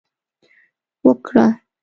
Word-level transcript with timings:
وکړه 1.03 1.45